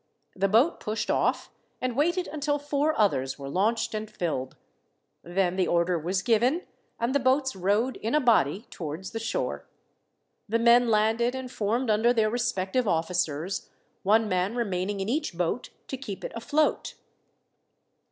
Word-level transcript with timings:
The 0.35 0.47
boat 0.47 0.79
pushed 0.79 1.11
off 1.11 1.51
and 1.79 1.95
waited 1.95 2.25
until 2.27 2.57
four 2.57 2.99
others 2.99 3.37
were 3.37 3.49
launched 3.49 3.93
and 3.93 4.09
filled. 4.09 4.55
Then 5.21 5.57
the 5.57 5.67
order 5.67 5.99
was 5.99 6.23
given, 6.23 6.63
and 6.99 7.13
the 7.13 7.19
boats 7.19 7.55
rowed 7.55 7.97
in 7.97 8.15
a 8.15 8.19
body 8.19 8.65
towards 8.71 9.11
the 9.11 9.19
shore. 9.19 9.67
The 10.49 10.57
men 10.57 10.87
landed 10.89 11.35
and 11.35 11.51
formed 11.51 11.91
under 11.91 12.13
their 12.13 12.31
respective 12.31 12.87
officers, 12.87 13.69
one 14.01 14.27
man 14.27 14.55
remaining 14.55 15.01
in 15.01 15.07
each 15.07 15.37
boat 15.37 15.69
to 15.89 15.97
keep 15.97 16.23
it 16.23 16.31
afloat. 16.33 16.95